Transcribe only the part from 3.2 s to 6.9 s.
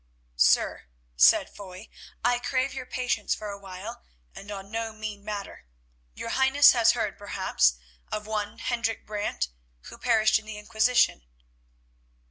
for a while, and on no mean matter. Your Highness